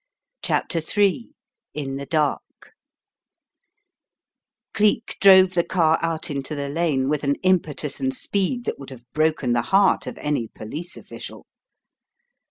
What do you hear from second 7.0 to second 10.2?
with an impetus and speed that would have broken the heart of